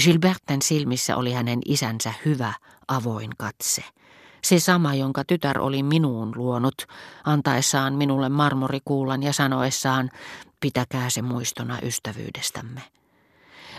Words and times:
Gilberten 0.00 0.62
silmissä 0.62 1.16
oli 1.16 1.32
hänen 1.32 1.58
isänsä 1.66 2.12
hyvä, 2.24 2.52
avoin 2.88 3.30
katse. 3.38 3.84
Se 4.44 4.60
sama, 4.60 4.94
jonka 4.94 5.24
tytär 5.24 5.60
oli 5.60 5.82
minuun 5.82 6.32
luonut, 6.36 6.74
antaessaan 7.24 7.94
minulle 7.94 8.28
marmorikuulan 8.28 9.22
ja 9.22 9.32
sanoessaan, 9.32 10.10
pitäkää 10.60 11.10
se 11.10 11.22
muistona 11.22 11.78
ystävyydestämme. 11.82 12.80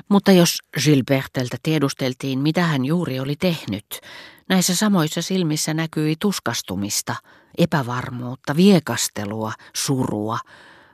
Mutta 0.10 0.32
jos 0.32 0.58
Gilberteltä 0.84 1.58
tiedusteltiin, 1.64 2.40
mitä 2.40 2.64
hän 2.64 2.86
juuri 2.86 3.20
oli 3.20 3.36
tehnyt, 3.36 4.02
näissä 4.50 4.76
samoissa 4.76 5.22
silmissä 5.22 5.74
näkyi 5.74 6.16
tuskastumista, 6.20 7.16
epävarmuutta, 7.58 8.56
viekastelua, 8.56 9.54
surua, 9.76 10.40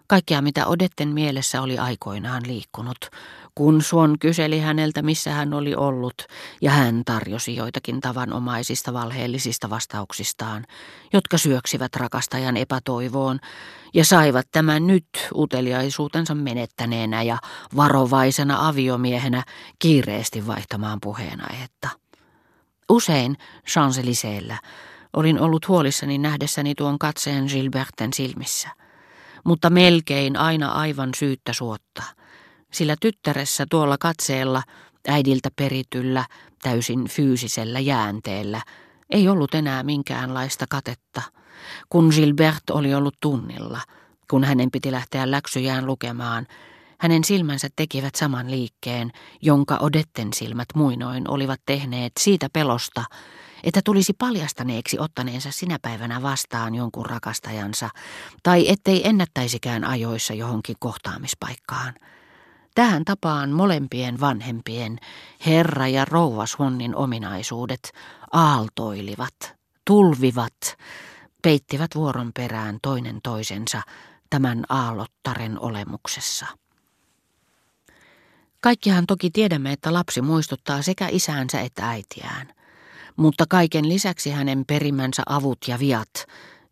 kaikkea 0.10 0.42
mitä 0.42 0.66
Odetten 0.66 1.10
mielessä 1.10 1.62
oli 1.62 1.78
aikoinaan 1.78 2.44
liikkunut, 2.48 2.98
kun 3.56 3.82
Suon 3.82 4.20
kyseli 4.20 4.60
häneltä, 4.60 5.02
missä 5.02 5.32
hän 5.32 5.54
oli 5.54 5.76
ollut, 5.76 6.16
ja 6.62 6.72
hän 6.72 7.02
tarjosi 7.06 7.56
joitakin 7.56 8.02
tavanomaisista 8.02 8.94
valheellisista 8.94 9.70
vastauksistaan, 9.70 10.66
jotka 11.14 11.38
syöksivät 11.38 11.96
rakastajan 11.96 12.58
epätoivoon, 12.58 13.40
ja 13.94 14.06
saivat 14.06 14.48
tämän 14.52 14.88
nyt 14.88 15.08
uteliaisuutensa 15.36 16.36
menettäneenä 16.36 17.24
ja 17.24 17.38
varovaisena 17.76 18.68
aviomiehenä 18.68 19.44
kiireesti 19.80 20.48
vaihtamaan 20.48 21.00
puheenaihetta. 21.02 21.90
Usein 22.90 23.38
champs 23.68 24.00
olin 25.14 25.40
ollut 25.40 25.68
huolissani 25.68 26.18
nähdessäni 26.18 26.76
tuon 26.76 27.00
katseen 27.00 27.46
Gilberten 27.46 28.14
silmissä, 28.14 28.70
mutta 29.46 29.70
melkein 29.70 30.38
aina 30.38 30.72
aivan 30.72 31.10
syyttä 31.16 31.54
suotta– 31.54 32.04
sillä 32.72 32.96
tyttäressä 33.02 33.66
tuolla 33.72 33.98
katseella, 33.98 34.64
äidiltä 35.08 35.50
perityllä, 35.56 36.26
täysin 36.62 37.08
fyysisellä 37.08 37.80
jäänteellä, 37.80 38.62
ei 39.10 39.30
ollut 39.30 39.56
enää 39.56 39.84
minkäänlaista 39.84 40.66
katetta, 40.70 41.22
kun 41.90 42.10
Gilbert 42.16 42.70
oli 42.70 42.94
ollut 42.94 43.16
tunnilla, 43.20 43.82
kun 44.30 44.44
hänen 44.44 44.72
piti 44.72 44.92
lähteä 44.92 45.32
läksyjään 45.32 45.86
lukemaan, 45.86 46.48
hänen 47.00 47.24
silmänsä 47.24 47.68
tekivät 47.76 48.16
saman 48.16 48.52
liikkeen, 48.52 49.12
jonka 49.42 49.78
Odetten 49.78 50.34
silmät 50.34 50.68
muinoin 50.76 51.30
olivat 51.30 51.62
tehneet 51.66 52.12
siitä 52.20 52.48
pelosta, 52.54 53.04
että 53.64 53.82
tulisi 53.86 54.14
paljastaneeksi 54.14 55.00
ottaneensa 55.00 55.52
sinä 55.52 55.80
päivänä 55.82 56.22
vastaan 56.22 56.76
jonkun 56.76 57.06
rakastajansa, 57.06 57.90
tai 58.44 58.70
ettei 58.70 59.08
ennättäisikään 59.08 59.84
ajoissa 59.84 60.34
johonkin 60.34 60.76
kohtaamispaikkaan. 60.80 61.94
Tähän 62.76 63.06
tapaan 63.06 63.50
molempien 63.50 64.20
vanhempien, 64.20 64.98
herra 65.46 65.88
ja 65.88 66.06
rouva 66.06 66.46
Swannin 66.46 66.96
ominaisuudet, 66.96 67.92
aaltoilivat, 68.32 69.56
tulvivat, 69.86 70.78
peittivät 71.44 71.96
vuoron 71.96 72.32
perään 72.34 72.78
toinen 72.82 73.20
toisensa 73.24 73.82
tämän 74.30 74.64
aallottaren 74.70 75.60
olemuksessa. 75.60 76.46
Kaikkihan 78.62 79.06
toki 79.08 79.30
tiedämme, 79.30 79.72
että 79.72 79.94
lapsi 79.94 80.22
muistuttaa 80.22 80.82
sekä 80.82 81.08
isäänsä 81.12 81.62
että 81.62 81.90
äitiään, 81.90 82.54
mutta 83.16 83.46
kaiken 83.50 83.90
lisäksi 83.90 84.32
hänen 84.32 84.66
perimänsä 84.66 85.24
avut 85.26 85.58
ja 85.68 85.80
viat 85.80 86.10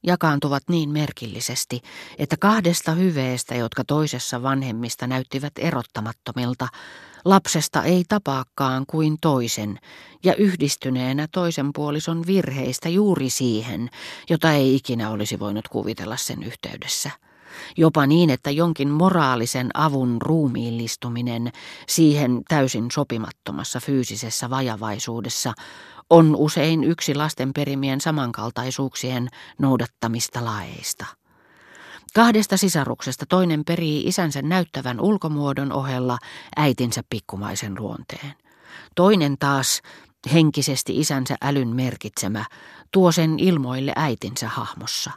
jakaantuvat 0.03 0.63
niin 0.69 0.89
merkillisesti, 0.89 1.81
että 2.17 2.37
kahdesta 2.37 2.91
hyveestä, 2.91 3.55
jotka 3.55 3.83
toisessa 3.83 4.43
vanhemmista 4.43 5.07
näyttivät 5.07 5.53
erottamattomilta, 5.59 6.67
lapsesta 7.25 7.83
ei 7.83 8.03
tapaakaan 8.09 8.85
kuin 8.87 9.17
toisen 9.21 9.79
ja 10.23 10.35
yhdistyneenä 10.35 11.27
toisen 11.31 11.73
puolison 11.73 12.27
virheistä 12.27 12.89
juuri 12.89 13.29
siihen, 13.29 13.89
jota 14.29 14.51
ei 14.51 14.75
ikinä 14.75 15.09
olisi 15.09 15.39
voinut 15.39 15.67
kuvitella 15.67 16.17
sen 16.17 16.43
yhteydessä. 16.43 17.11
Jopa 17.77 18.07
niin, 18.07 18.29
että 18.29 18.51
jonkin 18.51 18.89
moraalisen 18.89 19.69
avun 19.73 20.17
ruumiillistuminen 20.21 21.51
siihen 21.87 22.41
täysin 22.47 22.91
sopimattomassa 22.91 23.79
fyysisessä 23.79 24.49
vajavaisuudessa 24.49 25.53
on 26.09 26.35
usein 26.35 26.83
yksi 26.83 27.15
lasten 27.15 27.53
perimien 27.53 28.01
samankaltaisuuksien 28.01 29.27
noudattamista 29.59 30.45
laeista. 30.45 31.05
Kahdesta 32.13 32.57
sisaruksesta 32.57 33.25
toinen 33.29 33.65
perii 33.65 34.07
isänsä 34.07 34.41
näyttävän 34.41 35.01
ulkomuodon 35.01 35.73
ohella 35.73 36.17
äitinsä 36.55 37.01
pikkumaisen 37.09 37.75
luonteen. 37.79 38.33
Toinen 38.95 39.37
taas, 39.39 39.81
henkisesti 40.33 40.99
isänsä 40.99 41.35
älyn 41.41 41.75
merkitsemä, 41.75 42.45
tuo 42.91 43.11
sen 43.11 43.39
ilmoille 43.39 43.93
äitinsä 43.95 44.47
hahmossa. 44.47 45.11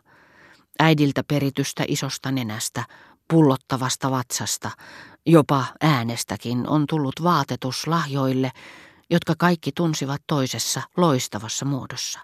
Äidiltä 0.78 1.22
peritystä 1.28 1.84
isosta 1.88 2.31
nenästä, 2.31 2.84
pullottavasta 3.31 4.10
vatsasta, 4.10 4.70
jopa 5.26 5.64
äänestäkin 5.81 6.69
on 6.69 6.84
tullut 6.88 7.22
vaatetus 7.22 7.86
lahjoille, 7.86 8.50
jotka 9.10 9.34
kaikki 9.38 9.72
tunsivat 9.72 10.22
toisessa 10.26 10.82
loistavassa 10.97 11.64
muodossa. 11.64 12.20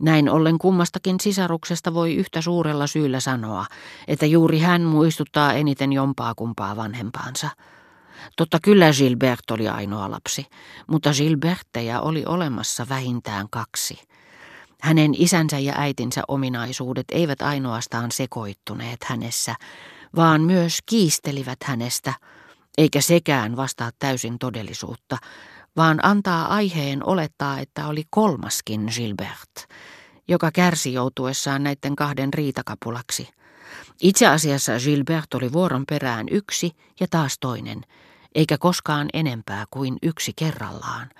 Näin 0.00 0.28
ollen 0.28 0.58
kummastakin 0.58 1.20
sisaruksesta 1.20 1.94
voi 1.94 2.14
yhtä 2.14 2.40
suurella 2.40 2.86
syyllä 2.86 3.20
sanoa, 3.20 3.66
että 4.08 4.26
juuri 4.26 4.58
hän 4.58 4.82
muistuttaa 4.82 5.52
eniten 5.52 5.92
jompaa 5.92 6.34
kumpaa 6.34 6.76
vanhempaansa. 6.76 7.50
Totta 8.36 8.58
kyllä 8.62 8.92
Gilbert 8.92 9.50
oli 9.50 9.68
ainoa 9.68 10.10
lapsi, 10.10 10.46
mutta 10.86 11.10
Gilbertteja 11.12 12.00
oli 12.00 12.24
olemassa 12.26 12.86
vähintään 12.88 13.46
kaksi. 13.50 13.98
Hänen 14.82 15.14
isänsä 15.18 15.58
ja 15.58 15.74
äitinsä 15.76 16.22
ominaisuudet 16.28 17.06
eivät 17.12 17.42
ainoastaan 17.42 18.12
sekoittuneet 18.12 19.04
hänessä, 19.04 19.54
vaan 20.16 20.40
myös 20.40 20.78
kiistelivät 20.86 21.58
hänestä, 21.64 22.14
eikä 22.78 23.00
sekään 23.00 23.56
vastaa 23.56 23.90
täysin 23.98 24.38
todellisuutta, 24.38 25.18
vaan 25.76 25.98
antaa 26.02 26.46
aiheen 26.54 27.06
olettaa, 27.06 27.58
että 27.58 27.86
oli 27.86 28.02
kolmaskin 28.10 28.88
Gilbert, 28.96 29.66
joka 30.28 30.50
kärsi 30.50 30.92
joutuessaan 30.92 31.62
näiden 31.62 31.96
kahden 31.96 32.34
riitakapulaksi. 32.34 33.28
Itse 34.02 34.26
asiassa 34.26 34.72
Gilbert 34.84 35.34
oli 35.34 35.52
vuoron 35.52 35.84
perään 35.88 36.26
yksi 36.30 36.72
ja 37.00 37.06
taas 37.10 37.36
toinen, 37.40 37.80
eikä 38.34 38.58
koskaan 38.58 39.08
enempää 39.12 39.64
kuin 39.70 39.96
yksi 40.02 40.32
kerrallaan. 40.36 41.10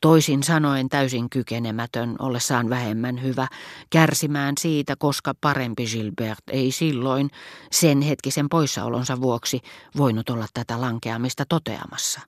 Toisin 0.00 0.42
sanoen 0.42 0.88
täysin 0.88 1.30
kykenemätön, 1.30 2.16
ollessaan 2.18 2.70
vähemmän 2.70 3.22
hyvä, 3.22 3.48
kärsimään 3.90 4.54
siitä, 4.60 4.96
koska 4.98 5.32
parempi 5.40 5.86
Gilbert 5.86 6.44
ei 6.50 6.70
silloin, 6.70 7.30
sen 7.72 8.00
hetkisen 8.02 8.48
poissaolonsa 8.48 9.20
vuoksi, 9.20 9.60
voinut 9.96 10.30
olla 10.30 10.46
tätä 10.54 10.80
lankeamista 10.80 11.44
toteamassa. 11.48 12.20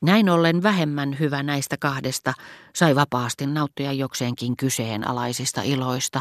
Näin 0.00 0.28
ollen 0.28 0.62
vähemmän 0.62 1.16
hyvä 1.20 1.42
näistä 1.42 1.76
kahdesta 1.76 2.32
sai 2.74 2.94
vapaasti 2.94 3.46
nauttia 3.46 3.92
jokseenkin 3.92 4.56
kyseenalaisista 4.56 5.62
iloista. 5.62 6.20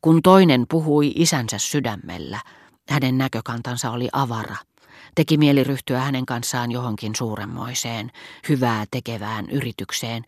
Kun 0.00 0.22
toinen 0.22 0.66
puhui 0.70 1.12
isänsä 1.16 1.58
sydämellä, 1.58 2.40
hänen 2.88 3.18
näkökantansa 3.18 3.90
oli 3.90 4.08
avara. 4.12 4.56
Teki 5.14 5.36
mieli 5.36 5.64
ryhtyä 5.64 6.00
hänen 6.00 6.26
kanssaan 6.26 6.70
johonkin 6.70 7.14
suuremmoiseen, 7.16 8.10
hyvää 8.48 8.84
tekevään 8.90 9.50
yritykseen, 9.50 10.24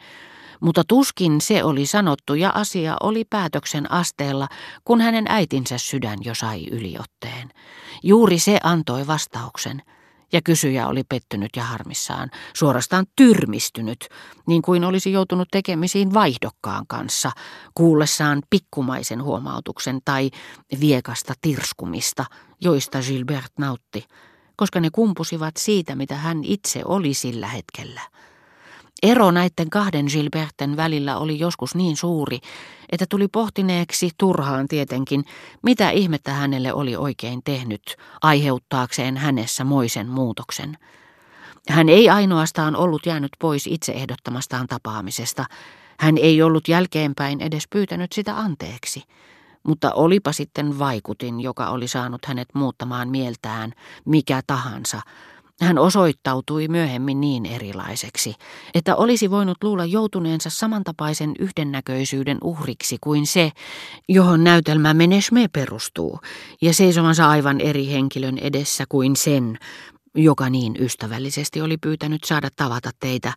mutta 0.61 0.83
tuskin 0.89 1.41
se 1.41 1.65
oli 1.65 1.87
sanottu 1.87 2.35
ja 2.35 2.51
asia 2.55 2.97
oli 3.03 3.25
päätöksen 3.31 3.93
asteella, 3.93 4.49
kun 4.85 5.01
hänen 5.01 5.25
äitinsä 5.29 5.79
sydän 5.79 6.19
jo 6.25 6.35
sai 6.35 6.67
yliotteen. 6.71 7.49
Juuri 8.03 8.39
se 8.39 8.59
antoi 8.63 9.07
vastauksen– 9.07 9.83
ja 10.33 10.43
kysyjä 10.43 10.87
oli 10.87 11.03
pettynyt 11.09 11.51
ja 11.57 11.65
harmissaan, 11.65 12.31
suorastaan 12.55 13.07
tyrmistynyt, 13.17 14.09
niin 14.47 14.63
kuin 14.63 14.85
olisi 14.85 15.13
joutunut 15.13 15.49
tekemisiin 15.51 16.15
vaihdokkaan 16.15 16.85
kanssa, 16.87 17.31
kuullessaan 17.75 18.43
pikkumaisen 18.51 19.23
huomautuksen 19.23 20.01
tai 20.05 20.31
viekasta 20.81 21.35
tirskumista, 21.41 22.25
joista 22.61 22.99
Gilbert 23.03 23.53
nautti, 23.59 24.05
koska 24.57 24.81
ne 24.81 24.91
kumpusivat 24.91 25.57
siitä, 25.57 25.95
mitä 25.95 26.15
hän 26.15 26.45
itse 26.45 26.83
oli 26.85 27.15
sillä 27.15 27.49
hetkellä. 27.49 28.01
Ero 29.03 29.31
näiden 29.31 29.71
kahden 29.71 30.07
Gilberten 30.13 30.77
välillä 30.77 31.17
oli 31.17 31.39
joskus 31.39 31.75
niin 31.75 31.97
suuri, 31.97 32.39
että 32.93 33.07
tuli 33.09 33.29
pohtineeksi 33.29 34.11
turhaan 34.19 34.69
tietenkin, 34.69 35.25
mitä 35.63 35.91
ihmettä 35.91 36.33
hänelle 36.33 36.73
oli 36.73 36.97
oikein 36.97 37.41
tehnyt, 37.45 37.97
aiheuttaakseen 38.23 39.17
hänessä 39.17 39.65
moisen 39.65 40.09
muutoksen. 40.09 40.79
Hän 41.69 41.89
ei 41.89 42.09
ainoastaan 42.09 42.77
ollut 42.77 43.07
jäänyt 43.07 43.33
pois 43.39 43.67
itse 43.67 43.93
ehdottamastaan 43.93 44.67
tapaamisesta, 44.67 45.45
hän 46.01 46.19
ei 46.19 46.43
ollut 46.43 46.69
jälkeenpäin 46.69 47.41
edes 47.41 47.69
pyytänyt 47.71 48.13
sitä 48.13 48.39
anteeksi, 48.39 49.03
mutta 49.67 49.93
olipa 49.93 50.33
sitten 50.33 50.79
vaikutin, 50.79 51.41
joka 51.41 51.69
oli 51.71 51.89
saanut 51.89 52.25
hänet 52.25 52.49
muuttamaan 52.55 53.09
mieltään, 53.09 53.73
mikä 54.05 54.43
tahansa, 54.47 55.01
Hän 55.61 55.79
osoittautui 55.79 56.69
myöhemmin 56.69 57.21
niin 57.21 57.47
erilaiseksi, 57.47 58.35
että 58.75 58.97
olisi 58.97 59.31
voinut 59.31 59.65
luulla 59.65 59.85
joutuneensa 59.85 60.51
samantapaisen 60.51 61.33
yhdennäköisyyden 61.39 62.39
uhriksi 62.45 62.97
kuin 63.01 63.27
se, 63.27 63.53
johon 64.09 64.45
näytelmä 64.45 64.95
Menesme 64.95 65.49
perustuu, 65.53 66.21
ja 66.63 66.75
seisomansa 66.75 67.31
aivan 67.31 67.61
eri 67.61 67.87
henkilön 67.87 68.39
edessä 68.39 68.85
kuin 68.89 69.17
sen, 69.17 69.59
joka 70.17 70.51
niin 70.51 70.77
ystävällisesti 70.81 71.61
oli 71.61 71.77
pyytänyt 71.77 72.25
saada 72.25 72.49
tavata 72.57 72.91
teitä, 73.01 73.33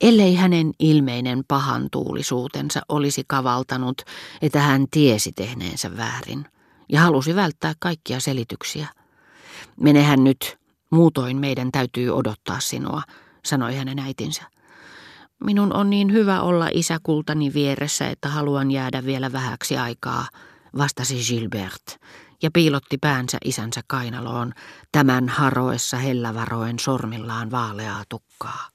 ellei 0.00 0.34
hänen 0.34 0.72
ilmeinen 0.78 1.42
pahantuulisuutensa 1.48 2.80
olisi 2.88 3.22
kavaltanut, 3.26 4.02
että 4.42 4.60
hän 4.60 4.86
tiesi 4.90 5.32
tehneensä 5.32 5.96
väärin, 5.96 6.46
ja 6.88 7.00
halusi 7.00 7.34
välttää 7.34 7.74
kaikkia 7.78 8.20
selityksiä. 8.20 8.86
Menehän 9.80 10.24
nyt, 10.24 10.58
muutoin 10.90 11.36
meidän 11.36 11.72
täytyy 11.72 12.10
odottaa 12.10 12.60
sinua, 12.60 13.02
sanoi 13.44 13.76
hänen 13.76 13.98
äitinsä. 13.98 14.42
Minun 15.44 15.74
on 15.74 15.90
niin 15.90 16.12
hyvä 16.12 16.40
olla 16.40 16.68
isäkultani 16.72 17.54
vieressä, 17.54 18.08
että 18.08 18.28
haluan 18.28 18.70
jäädä 18.70 19.04
vielä 19.04 19.32
vähäksi 19.32 19.76
aikaa, 19.76 20.26
vastasi 20.78 21.14
Gilbert 21.28 21.98
ja 22.42 22.50
piilotti 22.50 22.98
päänsä 22.98 23.38
isänsä 23.44 23.80
kainaloon, 23.86 24.52
tämän 24.92 25.28
haroessa 25.28 25.96
hellävaroen 25.96 26.78
sormillaan 26.78 27.50
vaaleaa 27.50 28.04
tukkaa. 28.08 28.68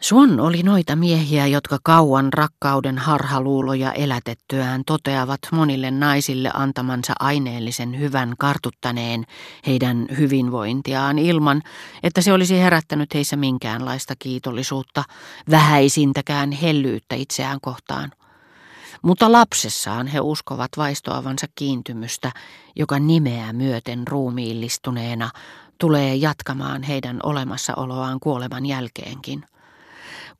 Swan 0.00 0.40
oli 0.40 0.62
noita 0.62 0.96
miehiä, 0.96 1.46
jotka 1.46 1.78
kauan 1.82 2.32
rakkauden 2.32 2.98
harhaluuloja 2.98 3.92
elätettyään 3.92 4.82
toteavat 4.86 5.40
monille 5.52 5.90
naisille 5.90 6.50
antamansa 6.54 7.12
aineellisen 7.18 7.98
hyvän 7.98 8.34
kartuttaneen 8.38 9.24
heidän 9.66 10.06
hyvinvointiaan 10.18 11.18
ilman, 11.18 11.62
että 12.02 12.20
se 12.20 12.32
olisi 12.32 12.58
herättänyt 12.58 13.14
heissä 13.14 13.36
minkäänlaista 13.36 14.14
kiitollisuutta, 14.18 15.04
vähäisintäkään 15.50 16.52
hellyyttä 16.52 17.14
itseään 17.14 17.58
kohtaan. 17.62 18.12
Mutta 19.02 19.32
lapsessaan 19.32 20.06
he 20.06 20.20
uskovat 20.20 20.70
vaistoavansa 20.76 21.46
kiintymystä, 21.54 22.32
joka 22.76 22.98
nimeä 22.98 23.52
myöten 23.52 24.08
ruumiillistuneena 24.08 25.30
tulee 25.78 26.14
jatkamaan 26.14 26.82
heidän 26.82 27.20
olemassaoloaan 27.22 28.20
kuoleman 28.20 28.66
jälkeenkin. 28.66 29.44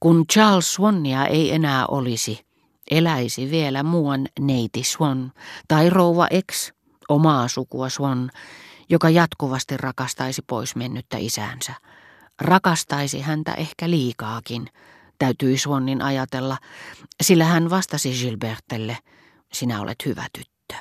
Kun 0.01 0.27
Charles 0.27 0.75
Swannia 0.75 1.27
ei 1.27 1.55
enää 1.55 1.87
olisi, 1.87 2.47
eläisi 2.91 3.51
vielä 3.51 3.83
muuan 3.83 4.29
neiti 4.41 4.85
Swan 4.85 5.33
tai 5.69 5.91
rouva 5.91 6.29
X, 6.53 6.73
omaa 7.09 7.49
sukua 7.49 7.89
Swan, 7.89 8.31
joka 8.89 9.11
jatkuvasti 9.11 9.77
rakastaisi 9.77 10.43
pois 10.43 10.77
mennyttä 10.77 11.17
isäänsä. 11.17 11.73
Rakastaisi 12.41 13.21
häntä 13.21 13.55
ehkä 13.55 13.91
liikaakin, 13.91 14.67
täytyi 15.21 15.59
Swannin 15.59 16.03
ajatella, 16.03 16.57
sillä 17.23 17.45
hän 17.45 17.71
vastasi 17.71 18.11
Gilbertelle, 18.11 18.99
sinä 19.53 19.81
olet 19.81 20.07
hyvä 20.07 20.27
tyttö. 20.39 20.75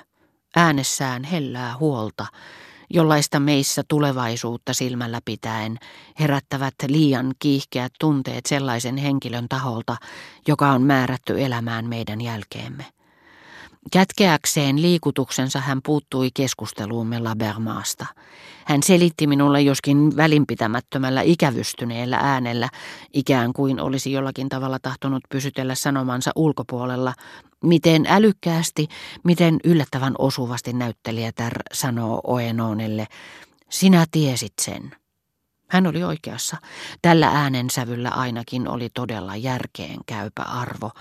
Äänessään 0.56 1.24
hellää 1.24 1.78
huolta, 1.78 2.26
jollaista 2.90 3.40
meissä 3.40 3.84
tulevaisuutta 3.88 4.74
silmällä 4.74 5.20
pitäen 5.26 5.78
herättävät 6.20 6.74
liian 6.88 7.34
kiihkeät 7.40 7.92
tunteet 8.00 8.46
sellaisen 8.46 8.98
henkilön 8.98 9.50
taholta, 9.50 9.98
joka 10.48 10.72
on 10.72 10.82
määrätty 10.82 11.44
elämään 11.44 11.86
meidän 11.86 12.22
jälkeemme. 12.22 12.86
Kätkeäkseen 13.92 14.82
liikutuksensa 14.82 15.60
hän 15.60 15.80
puuttui 15.86 16.30
keskusteluumme 16.34 17.20
Labermaasta. 17.20 18.06
Hän 18.66 18.84
selitti 18.84 19.28
minulle 19.28 19.62
joskin 19.62 20.18
välinpitämättömällä 20.18 21.22
ikävystyneellä 21.22 22.18
äänellä, 22.22 22.70
ikään 23.14 23.54
kuin 23.54 23.80
olisi 23.80 24.12
jollakin 24.12 24.50
tavalla 24.50 24.80
tahtonut 24.82 25.24
pysytellä 25.30 25.76
sanomansa 25.76 26.32
ulkopuolella, 26.36 27.14
miten 27.64 28.06
älykkäästi, 28.10 28.88
miten 29.24 29.58
yllättävän 29.64 30.14
osuvasti 30.18 30.74
näyttelijätär 30.74 31.54
sanoo 31.74 32.22
Oenonelle, 32.24 33.08
sinä 33.70 34.06
tiesit 34.12 34.54
sen. 34.62 34.92
Hän 35.70 35.88
oli 35.88 36.04
oikeassa. 36.04 36.58
Tällä 37.02 37.28
äänensävyllä 37.28 38.10
ainakin 38.10 38.68
oli 38.68 38.90
todella 38.94 39.36
järkeen 39.36 40.00
käypä 40.06 40.42
arvo, 40.42 40.92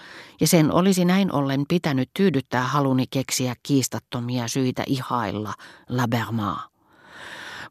ja 0.40 0.46
sen 0.46 0.72
olisi 0.72 1.04
näin 1.04 1.32
ollen 1.32 1.64
pitänyt 1.68 2.10
tyydyttää 2.14 2.62
haluni 2.62 3.04
keksiä 3.10 3.54
kiistattomia 3.62 4.48
syitä 4.48 4.82
ihailla 4.86 5.54
Labermaa. 5.88 6.68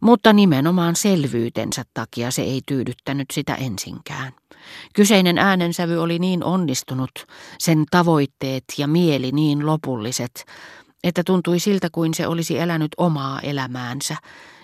Mutta 0.01 0.33
nimenomaan 0.33 0.95
selvyytensä 0.95 1.83
takia 1.93 2.31
se 2.31 2.41
ei 2.41 2.61
tyydyttänyt 2.67 3.25
sitä 3.33 3.55
ensinkään. 3.55 4.33
Kyseinen 4.93 5.37
äänensävy 5.37 5.97
oli 5.97 6.19
niin 6.19 6.43
onnistunut, 6.43 7.11
sen 7.59 7.85
tavoitteet 7.91 8.63
ja 8.77 8.87
mieli 8.87 9.31
niin 9.31 9.65
lopulliset, 9.65 10.45
että 11.03 11.23
tuntui 11.25 11.59
siltä 11.59 11.89
kuin 11.91 12.13
se 12.13 12.27
olisi 12.27 12.59
elänyt 12.59 12.91
omaa 12.97 13.39
elämäänsä, 13.39 14.15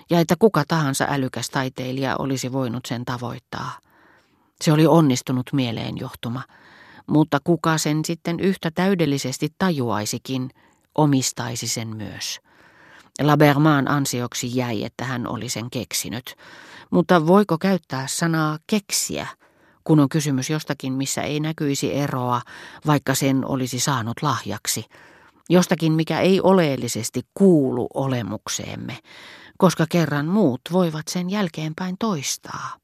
ja 0.10 0.20
että 0.20 0.36
kuka 0.40 0.64
tahansa 0.68 1.06
älykäs 1.10 1.50
taiteilija 1.50 2.16
olisi 2.20 2.52
voinut 2.52 2.86
sen 2.86 3.06
tavoittaa. 3.06 3.72
Se 4.62 4.72
oli 4.72 4.88
onnistunut 4.88 5.50
mieleenjohtuma, 5.54 6.42
mutta 7.08 7.40
kuka 7.44 7.78
sen 7.78 8.06
sitten 8.06 8.40
yhtä 8.40 8.72
täydellisesti 8.72 9.50
tajuaisikin, 9.58 10.50
omistaisi 10.96 11.68
sen 11.68 11.88
myös. 11.88 12.40
Labermaan 13.22 13.88
ansioksi 13.88 14.56
jäi, 14.56 14.84
että 14.84 15.06
hän 15.06 15.28
oli 15.28 15.50
sen 15.50 15.70
keksinyt, 15.70 16.36
mutta 16.92 17.28
voiko 17.28 17.58
käyttää 17.58 18.08
sanaa 18.08 18.58
keksiä, 18.68 19.28
kun 19.84 20.00
on 20.00 20.10
kysymys 20.10 20.50
jostakin, 20.50 20.94
missä 20.94 21.22
ei 21.22 21.40
näkyisi 21.40 21.96
eroa, 21.96 22.42
vaikka 22.88 23.16
sen 23.16 23.46
olisi 23.46 23.80
saanut 23.80 24.22
lahjaksi, 24.22 24.86
jostakin, 25.50 25.94
mikä 25.94 26.20
ei 26.20 26.42
oleellisesti 26.42 27.22
kuulu 27.34 27.88
olemukseemme, 27.94 28.98
koska 29.58 29.86
kerran 29.90 30.26
muut 30.26 30.62
voivat 30.72 31.08
sen 31.08 31.30
jälkeenpäin 31.30 31.96
toistaa. 32.00 32.83